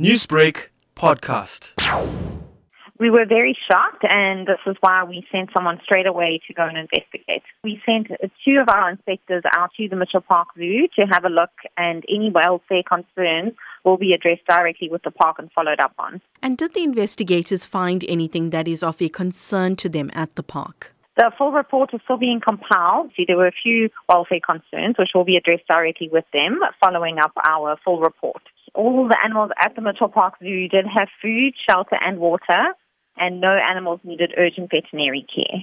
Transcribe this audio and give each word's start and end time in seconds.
Newsbreak 0.00 0.70
podcast. 0.96 1.70
We 2.98 3.10
were 3.10 3.26
very 3.26 3.56
shocked, 3.70 4.02
and 4.02 4.44
this 4.44 4.58
is 4.66 4.74
why 4.80 5.04
we 5.04 5.24
sent 5.30 5.50
someone 5.56 5.78
straight 5.84 6.06
away 6.06 6.40
to 6.48 6.52
go 6.52 6.66
and 6.66 6.76
investigate. 6.76 7.44
We 7.62 7.80
sent 7.86 8.08
two 8.44 8.58
of 8.60 8.68
our 8.68 8.90
inspectors 8.90 9.44
out 9.56 9.70
to 9.76 9.88
the 9.88 9.94
Mitchell 9.94 10.20
Park 10.20 10.48
Zoo 10.58 10.88
to 10.96 11.02
have 11.12 11.24
a 11.24 11.28
look, 11.28 11.52
and 11.76 12.04
any 12.08 12.32
welfare 12.32 12.82
concerns 12.82 13.52
will 13.84 13.96
be 13.96 14.12
addressed 14.12 14.44
directly 14.48 14.88
with 14.88 15.04
the 15.04 15.12
park 15.12 15.36
and 15.38 15.52
followed 15.52 15.78
up 15.78 15.94
on. 15.96 16.20
And 16.42 16.58
did 16.58 16.74
the 16.74 16.82
investigators 16.82 17.64
find 17.64 18.04
anything 18.08 18.50
that 18.50 18.66
is 18.66 18.82
of 18.82 19.00
a 19.00 19.08
concern 19.08 19.76
to 19.76 19.88
them 19.88 20.10
at 20.12 20.34
the 20.34 20.42
park? 20.42 20.92
The 21.16 21.30
full 21.38 21.52
report 21.52 21.94
is 21.94 22.00
still 22.02 22.16
being 22.16 22.40
compiled. 22.40 23.12
See, 23.16 23.26
there 23.28 23.36
were 23.36 23.46
a 23.46 23.52
few 23.62 23.90
welfare 24.08 24.40
concerns 24.44 24.96
which 24.98 25.10
will 25.14 25.22
be 25.24 25.36
addressed 25.36 25.68
directly 25.68 26.08
with 26.10 26.24
them 26.32 26.58
following 26.80 27.20
up 27.20 27.30
our 27.46 27.76
full 27.84 28.00
report. 28.00 28.42
All 28.74 29.08
the 29.08 29.18
animals 29.24 29.50
at 29.58 29.74
the 29.76 29.82
Mitchell 29.82 30.08
Park 30.08 30.34
Zoo 30.40 30.68
did 30.68 30.84
have 30.86 31.08
food, 31.22 31.54
shelter, 31.68 31.96
and 32.00 32.18
water, 32.18 32.74
and 33.16 33.40
no 33.40 33.52
animals 33.52 34.00
needed 34.02 34.34
urgent 34.36 34.70
veterinary 34.70 35.24
care. 35.34 35.62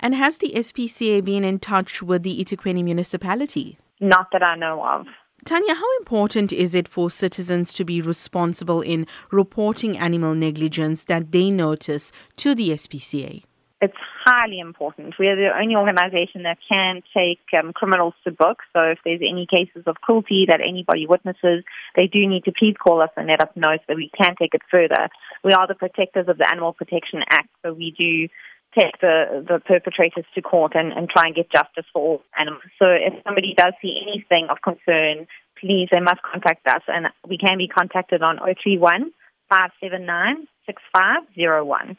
And 0.00 0.14
has 0.14 0.38
the 0.38 0.52
SPCA 0.56 1.24
been 1.24 1.44
in 1.44 1.58
touch 1.58 2.02
with 2.02 2.22
the 2.22 2.44
eThekwini 2.44 2.82
municipality? 2.82 3.78
Not 4.00 4.28
that 4.32 4.42
I 4.42 4.56
know 4.56 4.84
of. 4.84 5.06
Tanya, 5.44 5.74
how 5.74 5.98
important 5.98 6.52
is 6.52 6.74
it 6.74 6.88
for 6.88 7.10
citizens 7.10 7.72
to 7.74 7.84
be 7.84 8.00
responsible 8.00 8.80
in 8.80 9.06
reporting 9.30 9.98
animal 9.98 10.34
negligence 10.34 11.04
that 11.04 11.32
they 11.32 11.50
notice 11.50 12.12
to 12.36 12.54
the 12.54 12.70
SPCA? 12.70 13.42
It's 13.84 14.00
highly 14.24 14.60
important. 14.60 15.16
We 15.18 15.26
are 15.26 15.36
the 15.36 15.52
only 15.54 15.76
organization 15.76 16.44
that 16.44 16.56
can 16.66 17.02
take 17.12 17.44
um, 17.52 17.74
criminals 17.74 18.14
to 18.24 18.32
book. 18.32 18.62
So 18.72 18.80
if 18.80 18.98
there's 19.04 19.20
any 19.20 19.46
cases 19.46 19.82
of 19.86 19.96
cruelty 20.00 20.46
that 20.48 20.62
anybody 20.66 21.06
witnesses, 21.06 21.64
they 21.94 22.06
do 22.06 22.26
need 22.26 22.44
to 22.44 22.52
please 22.58 22.76
call 22.82 23.02
us 23.02 23.10
and 23.14 23.28
let 23.28 23.42
us 23.42 23.52
know 23.54 23.76
so 23.76 23.84
that 23.88 23.96
we 23.96 24.10
can 24.16 24.36
take 24.40 24.54
it 24.54 24.62
further. 24.70 25.10
We 25.44 25.52
are 25.52 25.68
the 25.68 25.74
protectors 25.74 26.28
of 26.28 26.38
the 26.38 26.48
Animal 26.50 26.72
Protection 26.72 27.20
Act, 27.28 27.50
so 27.62 27.74
we 27.74 27.92
do 27.92 28.32
take 28.72 28.98
the, 29.02 29.44
the 29.46 29.60
perpetrators 29.60 30.24
to 30.34 30.40
court 30.40 30.72
and, 30.74 30.90
and 30.90 31.06
try 31.06 31.24
and 31.26 31.34
get 31.36 31.52
justice 31.52 31.84
for 31.92 32.00
all 32.00 32.22
animals. 32.40 32.64
So 32.78 32.86
if 32.88 33.12
somebody 33.22 33.52
does 33.54 33.74
see 33.82 34.00
anything 34.00 34.48
of 34.48 34.64
concern, 34.64 35.26
please, 35.60 35.88
they 35.92 36.00
must 36.00 36.22
contact 36.22 36.66
us. 36.68 36.82
And 36.88 37.08
we 37.28 37.36
can 37.36 37.58
be 37.58 37.68
contacted 37.68 38.22
on 38.22 38.38
031 38.38 39.12
579 39.50 40.48
6501. 40.64 41.98